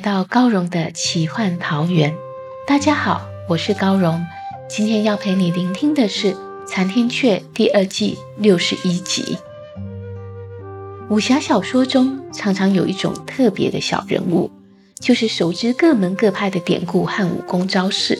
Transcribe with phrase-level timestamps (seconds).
[0.00, 2.14] 到高荣的奇幻桃源。
[2.66, 4.24] 大家好，我是高荣。
[4.66, 6.32] 今天要陪你聆听的是
[6.66, 9.36] 《残天阙》第二季六十一集。
[11.10, 14.50] 武侠小说中常常有一种特别的小人物，
[14.98, 18.18] 就是熟知各门各派的典故和武功招式，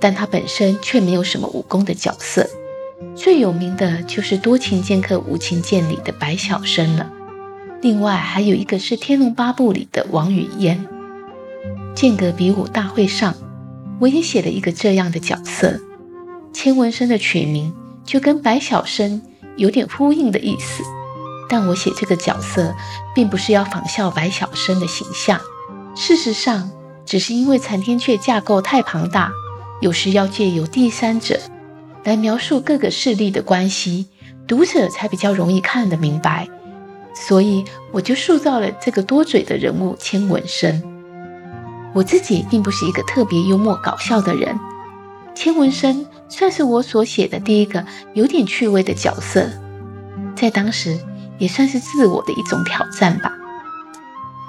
[0.00, 2.48] 但他本身却没有什么武功的角色。
[3.14, 7.08] 最有名的就是《多情剑客无情剑》里的白晓生了。
[7.82, 10.84] 另外还有一个是《天龙八部》里的王语嫣，
[11.94, 13.34] 剑阁比武大会上，
[14.00, 15.80] 我也写了一个这样的角色。
[16.52, 19.22] 千文生的取名就跟白晓生
[19.56, 20.82] 有点呼应的意思，
[21.48, 22.74] 但我写这个角色
[23.14, 25.40] 并不是要仿效白晓生的形象，
[25.94, 26.70] 事实上
[27.06, 29.30] 只是因为残天阙架构太庞大，
[29.80, 31.40] 有时要借由第三者
[32.04, 34.06] 来描述各个势力的关系，
[34.46, 36.48] 读者才比较容易看得明白。
[37.14, 40.93] 所以我就塑造了这个多嘴的人物千文生。
[41.94, 44.58] 我自己并不是一个特别幽默搞笑的人，
[45.34, 49.48] 千文生算是我所写的第一个有点趣味的角色，
[50.36, 50.98] 在当时
[51.38, 53.32] 也算是自我的一种挑战吧。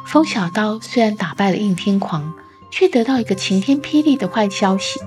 [0.08, 2.34] 风小刀虽然打败了应天狂，
[2.72, 5.00] 却得到一个晴天霹雳的坏消息，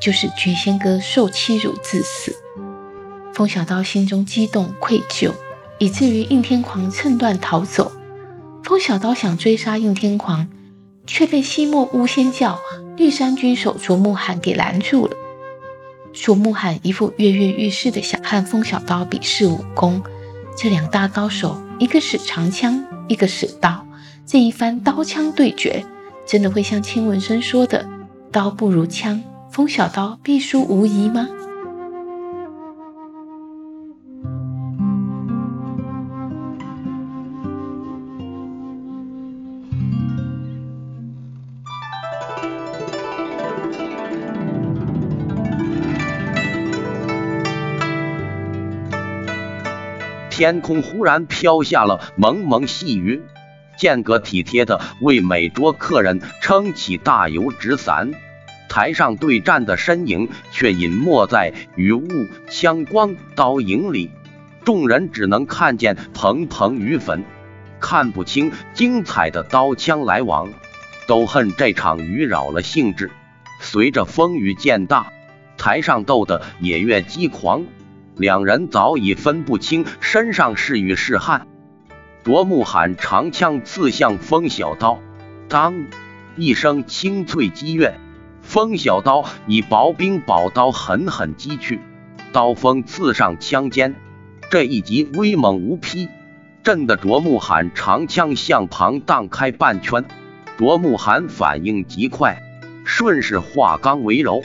[0.00, 2.34] 就是绝仙哥受欺辱致死。
[3.32, 5.32] 风小刀心中激动愧疚。
[5.82, 7.90] 以至于应天狂趁乱逃走，
[8.62, 10.46] 风小刀想追杀应天狂，
[11.10, 12.56] 却被西漠巫仙教
[12.96, 15.16] 绿山军手卓木罕给拦住了。
[16.12, 20.00] 卓木罕一副跃跃欲试的想和风小刀比试武功，
[20.56, 23.84] 这两大高手一个使长枪，一个使刀，
[24.24, 25.84] 这一番刀枪对决，
[26.24, 27.84] 真的会像青文生说的
[28.30, 31.28] “刀不如枪，风小刀必输无疑”吗？
[50.40, 53.20] 天空忽然飘下了蒙蒙细雨，
[53.76, 58.10] 间隔体贴的为每桌客人撑起大油纸伞。
[58.66, 62.08] 台上对战的身影却隐没在雨雾、
[62.48, 64.10] 枪光、刀影里，
[64.64, 67.22] 众人只能看见蓬蓬雨粉，
[67.78, 70.48] 看不清精彩的刀枪来往，
[71.06, 73.10] 都恨这场雨扰了兴致。
[73.60, 75.12] 随着风雨渐大，
[75.58, 77.66] 台上斗得也越激狂。
[78.20, 81.46] 两人早已分不清身上是雨是汗。
[82.22, 84.98] 夺目喊长枪刺向风小刀，
[85.48, 85.86] 当
[86.36, 87.94] 一声清脆激越，
[88.42, 91.80] 风小刀以薄冰宝刀狠狠击去，
[92.30, 93.96] 刀锋刺上枪尖。
[94.50, 96.10] 这一击威猛无匹，
[96.62, 100.04] 震得卓木罕长枪向旁荡开半圈。
[100.58, 102.42] 卓木罕反应极快，
[102.84, 104.42] 顺势化刚为柔，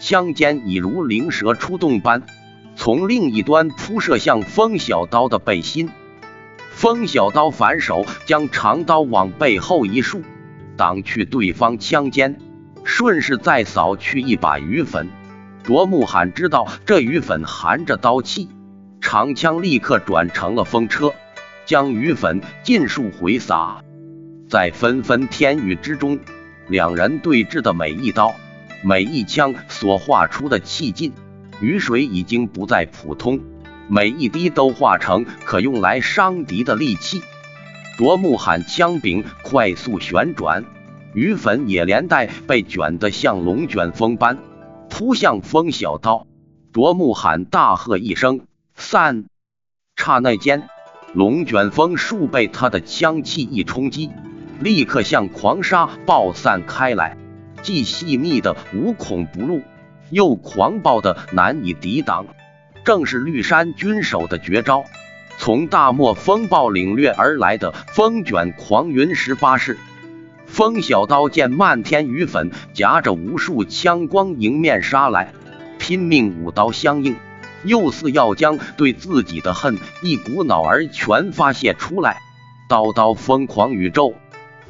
[0.00, 2.24] 枪尖已如灵蛇出洞般。
[2.74, 5.90] 从另一端扑射向风小刀的背心，
[6.70, 10.22] 风小刀反手将长刀往背后一竖，
[10.76, 12.40] 挡去对方枪尖，
[12.82, 15.08] 顺势再扫去一把雨粉。
[15.62, 18.48] 卓木罕知道这雨粉含着刀气，
[19.00, 21.14] 长枪立刻转成了风车，
[21.66, 23.84] 将雨粉尽数回撒。
[24.48, 26.18] 在纷纷天雨之中，
[26.66, 28.34] 两人对峙的每一刀、
[28.82, 31.12] 每一枪所画出的气劲。
[31.62, 33.38] 雨水已经不再普通，
[33.86, 37.22] 每一滴都化成可用来伤敌的利器。
[37.96, 40.64] 夺木喊枪柄快速旋转，
[41.14, 44.38] 雨粉也连带被卷得像龙卷风般
[44.90, 46.26] 扑向风小刀。
[46.72, 48.40] 夺木喊大喝一声
[48.74, 49.26] 散，
[49.94, 50.68] 刹那间，
[51.14, 54.10] 龙卷风数被他的枪气一冲击，
[54.58, 57.16] 立刻像狂沙爆散开来，
[57.62, 59.62] 既细密的无孔不入。
[60.12, 62.26] 又狂暴的难以抵挡，
[62.84, 64.84] 正是绿山军手的绝招。
[65.38, 69.78] 从大漠风暴领略而来的风卷狂云十八式，
[70.46, 75.32] 风小刀见漫天雨粉夹着无数枪光迎面杀来，
[75.78, 77.16] 拼命舞刀相应，
[77.64, 82.18] 又似要将对自己的恨一股脑儿全发泄出来。
[82.68, 84.14] 刀刀疯狂宇宙，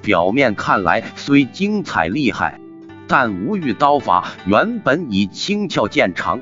[0.00, 2.58] 表面看来虽精彩厉害，
[3.12, 6.40] 但无欲刀法原本已轻巧见长，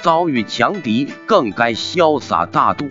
[0.00, 2.90] 遭遇强敌更该潇洒大度。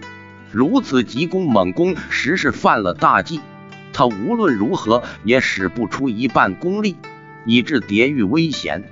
[0.50, 3.42] 如此急攻猛攻，实是犯了大忌。
[3.92, 6.96] 他无论如何也使不出一半功力，
[7.46, 8.86] 以致蝶遇危险。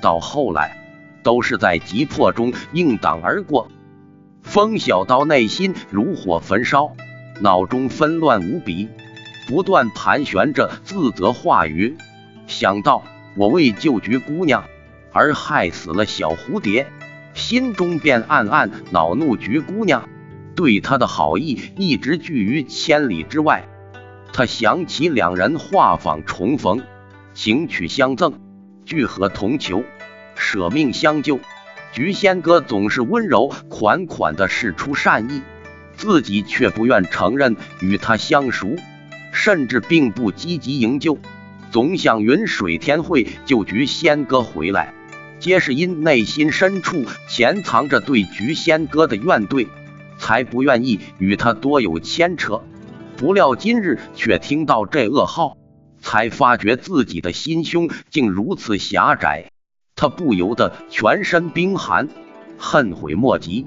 [0.00, 0.76] 到后来，
[1.24, 3.72] 都是在急迫中硬挡而过。
[4.44, 6.92] 风小刀内心如火焚烧，
[7.40, 8.88] 脑中纷乱无比，
[9.48, 11.96] 不断盘旋着自责话语。
[12.46, 13.02] 想到
[13.36, 14.64] 我为救菊姑娘
[15.12, 16.86] 而害死了小蝴蝶，
[17.34, 20.08] 心中便暗暗恼怒菊姑娘
[20.54, 23.66] 对他的好意一直拒于千里之外。
[24.32, 26.82] 他想起两人画舫重逢，
[27.34, 28.34] 情曲相赠，
[28.84, 29.82] 聚合同求，
[30.36, 31.40] 舍命相救。
[31.92, 35.42] 菊仙哥总是温柔款款的示出善意，
[35.96, 38.76] 自己却不愿承认与他相熟，
[39.32, 41.18] 甚至并不积极营救，
[41.70, 44.92] 总想云水天会救菊仙哥回来，
[45.38, 49.68] 皆是因内心深处潜藏着对菊仙哥的怨怼，
[50.18, 52.62] 才不愿意与他多有牵扯。
[53.16, 55.56] 不料今日却听到这噩耗，
[56.00, 59.52] 才发觉自己的心胸竟如此狭窄，
[59.94, 62.08] 他不由得全身冰寒，
[62.58, 63.66] 恨悔莫及。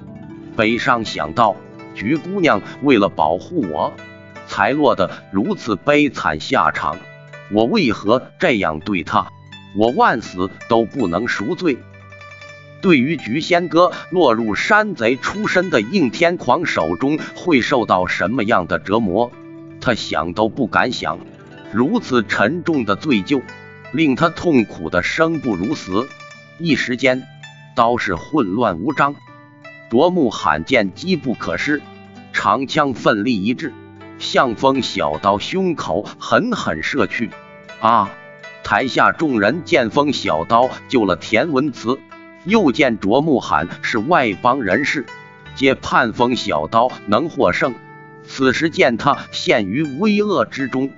[0.56, 1.56] 悲伤想到
[1.94, 3.94] 菊姑娘为了保护我，
[4.46, 6.98] 才落得如此悲惨下场，
[7.54, 9.28] 我为何这样对他？
[9.76, 11.78] 我万死都不能赎罪。
[12.82, 19.30] 对于菊仙哥落入山贼出身的应天狂手中，会受到什么样的折磨？
[19.80, 21.20] 他想都不敢想，
[21.72, 23.40] 如此沉重的罪疚，
[23.92, 26.08] 令他痛苦的生不如死。
[26.58, 27.22] 一时间，
[27.76, 29.14] 刀势混乱无章，
[29.90, 31.80] 夺目罕见，机不可失，
[32.32, 33.72] 长枪奋力一掷，
[34.18, 37.30] 向风小刀胸口狠狠射去。
[37.84, 38.10] 啊！
[38.62, 42.00] 台下众人见风小刀救了田文慈，
[42.46, 45.04] 又见卓木罕是外邦人士，
[45.54, 47.74] 皆盼风小刀能获胜。
[48.26, 50.90] 此时见他陷于危厄之中，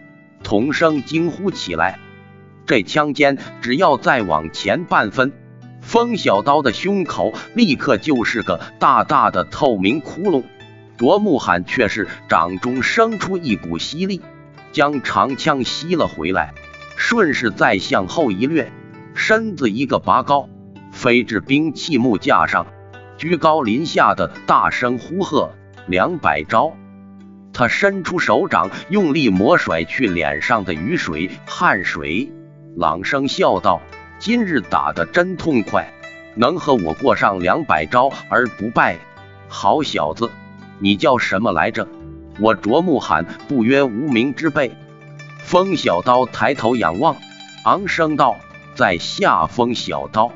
[0.44, 1.98] 同声惊呼起来
[2.66, 5.32] ：“这枪尖只要再往前半分，
[5.82, 10.44] 风小刀的胸口立刻就是个大大的透明窟窿。”
[10.96, 14.22] 卓木罕却是掌中生出一股吸力，
[14.70, 16.54] 将长枪吸了回来，
[16.96, 18.72] 顺势再向后一掠，
[19.14, 20.48] 身子一个拔高，
[20.90, 22.66] 飞至兵器木架上，
[23.18, 25.52] 居高临下的大声呼喝
[25.86, 26.72] ：“两百招！”
[27.52, 32.32] 他伸出手掌，用力抹甩去脸上的雨水、汗水，
[32.76, 33.80] 朗声笑道
[34.18, 35.92] ：“今日打得真痛快，
[36.34, 38.98] 能和我过上两百招而不败。
[39.48, 40.30] 好小子，
[40.78, 41.86] 你叫什么来着？”
[42.40, 44.70] 我卓木罕不约无名之辈。
[45.46, 47.18] 风小刀抬头仰望，
[47.62, 48.34] 昂声道
[48.74, 50.32] ：“在下风小刀。”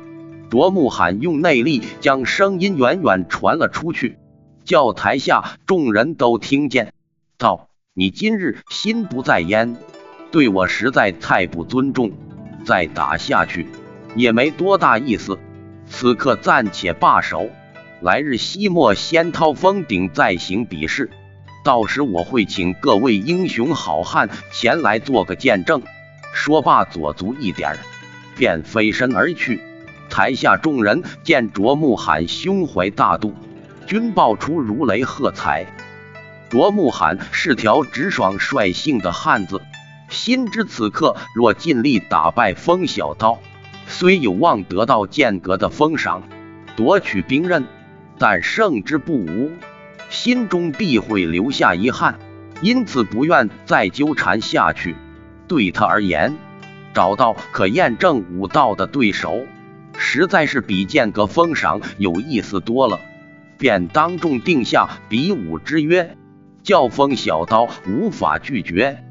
[0.49, 4.17] 卓木罕用内力将声音远远传了出去，
[4.63, 6.93] 叫台下众人都听见。
[7.37, 9.75] 道：“你今日心不在焉，
[10.31, 12.13] 对我实在太不尊重，
[12.65, 13.67] 再打下去
[14.15, 15.37] 也没多大意思。
[15.87, 17.49] 此刻暂且罢手，
[17.99, 21.09] 来日西莫先掏峰顶再行比试，
[21.63, 25.81] 到时我会请各位英雄好汉前来做个见证。”
[26.33, 27.77] 说罢，左足一点，
[28.37, 29.61] 便飞身而去。
[30.09, 33.33] 台下众人见卓木罕胸怀大度，
[33.85, 35.65] 均爆出如雷喝彩。
[36.49, 39.61] 卓木罕是条直爽率性的汉子，
[40.09, 43.39] 心知此刻若尽力打败风小刀，
[43.87, 46.23] 虽有望得到剑阁的封赏，
[46.75, 47.65] 夺取兵刃，
[48.17, 49.51] 但胜之不武，
[50.11, 52.19] 心中必会留下遗憾，
[52.61, 54.97] 因此不愿再纠缠下去。
[55.47, 56.35] 对他而言，
[56.93, 59.45] 找到可验证武道的对手，
[59.97, 62.99] 实在是比剑阁封赏有意思多了，
[63.57, 66.17] 便当众定下比武之约。
[66.61, 69.01] 叫风小刀无法拒绝，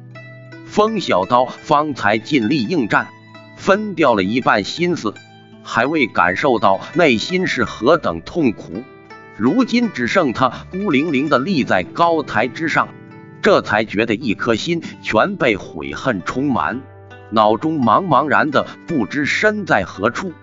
[0.66, 3.08] 风小刀方才尽力应战，
[3.56, 5.14] 分掉了一半心思，
[5.64, 8.84] 还未感受到内心是何等痛苦。
[9.40, 12.90] 如今只剩他孤零零的立在高台之上，
[13.40, 16.82] 这才觉得一颗心全被悔恨充满，
[17.30, 20.34] 脑中茫茫然的不知身在何处。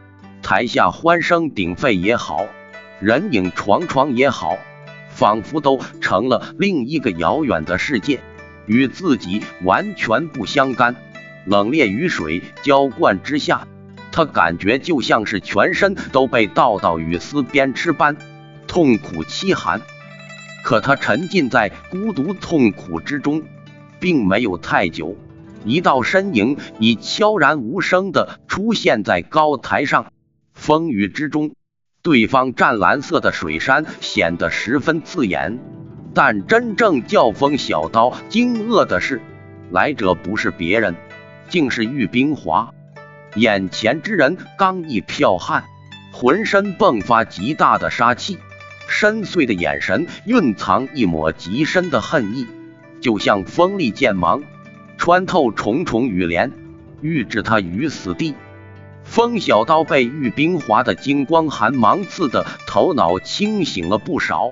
[0.41, 2.47] 台下欢声鼎沸也好，
[2.99, 4.57] 人影幢幢也好。
[5.09, 8.19] 仿佛都成了另一个遥远的世界，
[8.65, 10.95] 与自己完全不相干。
[11.45, 13.67] 冷冽雨水浇灌之下，
[14.11, 18.17] 他感觉就像是全身都被倒到雨丝边吃般
[18.67, 19.81] 痛苦凄寒。
[20.63, 23.43] 可他沉浸在孤独痛苦之中，
[24.00, 25.15] 并没有太久。
[25.63, 30.12] 一道身影已悄然无声的出现在高台上，
[30.53, 31.51] 风雨之中，
[32.01, 35.59] 对方湛蓝色的水衫显得十分刺眼。
[36.13, 39.21] 但真正叫风小刀惊愕的是，
[39.71, 40.95] 来者不是别人。
[41.50, 42.74] 竟是玉冰华，
[43.36, 45.63] 眼前之人刚毅剽悍，
[46.12, 48.38] 浑身迸发极大的杀气，
[48.88, 52.48] 深邃的眼神蕴藏一抹极深的恨意，
[53.01, 54.41] 就像锋利剑芒，
[54.98, 56.51] 穿透重重雨帘，
[57.01, 58.34] 欲置他于死地。
[59.03, 64.51] 风小刀被玉冰华的金光寒芒刺的头脑清醒了不少，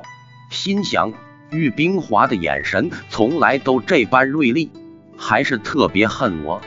[0.50, 1.12] 心想：
[1.52, 4.72] 玉冰华的眼神从来都这般锐利，
[5.18, 6.62] 还是特别恨我。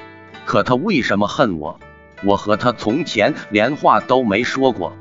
[0.44, 1.78] 可他为什么恨我？
[2.24, 4.92] 我和他从前连话都没说过，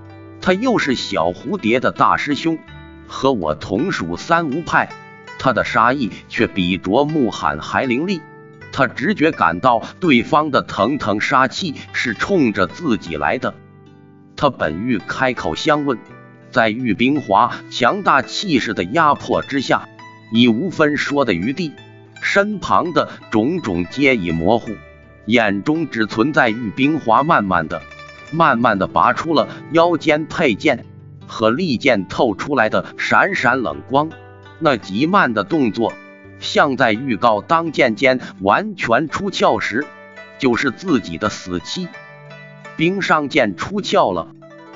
[0.48, 2.58] 他又是小蝴蝶的大师兄，
[3.06, 4.88] 和我同属三无派，
[5.38, 8.22] 他的杀意却比卓木罕还凌厉。
[8.72, 13.56] 他直觉感到对方的腾腾杀气是冲着自己来的。
[14.38, 15.98] 他本欲开口相问，
[16.50, 19.90] 在玉冰华强大气势的压迫之下，
[20.32, 21.74] 已无分说的余地，
[22.22, 24.72] 身旁的种种皆已模糊。
[25.26, 27.82] 眼中只存在玉冰华，慢慢的、
[28.32, 30.86] 慢慢的拔出了腰间佩剑
[31.26, 34.10] 和利剑透出来的闪闪冷光，
[34.60, 35.94] 那极慢的动作，
[36.40, 39.86] 像在预告当剑尖完全出鞘时，
[40.40, 41.88] 就是自己的死期。
[42.76, 44.28] 冰上剑出鞘了，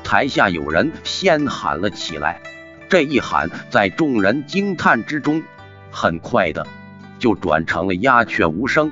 [0.04, 2.42] 台下有人先喊了起来，
[2.90, 5.44] 这一喊在众人惊叹之中，
[5.92, 6.66] 很快的
[7.20, 8.92] 就转成了鸦雀无声。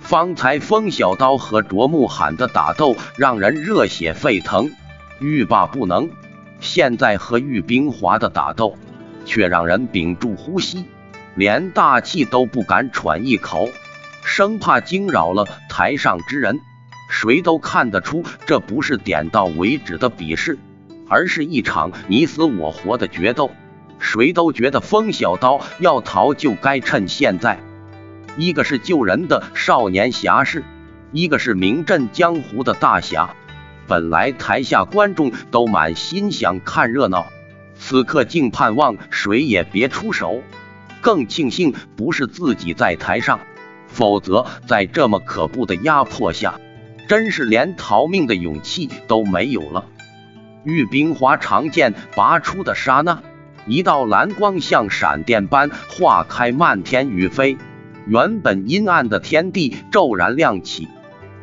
[0.00, 4.70] 方才风小刀和卓木罕的打斗让人热血沸腾，
[5.20, 6.10] 欲罢不能。
[6.58, 8.76] 现在和玉冰华的打斗
[9.24, 10.84] 却让人屏住呼吸，
[11.34, 13.68] 连大气都不敢喘一口，
[14.24, 16.60] 生怕惊扰了台上之人。
[17.08, 20.58] 谁都看得出，这不是点到为止的比试，
[21.08, 23.50] 而是一场你死我活的决斗。
[23.98, 27.58] 谁都觉得风小刀要逃就该趁现在。
[28.36, 30.64] 一个是救人的少年侠士，
[31.12, 33.34] 一个是名震江湖的大侠。
[33.86, 37.26] 本来台下观众都满心想看热闹，
[37.74, 40.42] 此刻竟盼望谁也别出手。
[41.00, 43.40] 更庆幸不是自己在台上，
[43.88, 46.60] 否则在这么可怖的压迫下，
[47.08, 49.86] 真是连逃命的勇气都没有了。
[50.62, 53.22] 玉冰华长剑拔出的刹那，
[53.66, 57.56] 一道蓝光像闪电般化开漫天雨飞。
[58.10, 60.88] 原本阴暗的天地骤然亮起，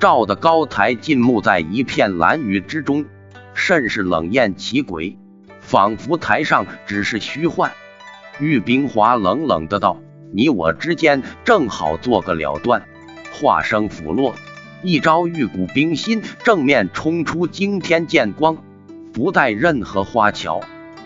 [0.01, 3.05] 照得高台尽沐在一片蓝雨之中，
[3.53, 5.15] 甚是冷艳奇诡，
[5.61, 7.71] 仿佛台上只是虚幻。
[8.37, 10.01] 玉冰华冷冷的道
[10.35, 12.83] ：“你我之间正好做个了断。”
[13.31, 14.35] 话声甫落，
[14.83, 18.57] 一招玉骨冰心正面冲出惊天剑光，
[19.13, 20.59] 不带任何花巧，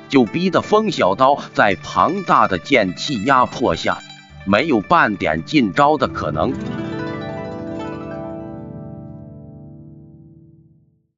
[0.09, 3.99] 就逼得风小刀在庞大的剑气压迫下。
[4.45, 6.53] 没有半点进招的可能。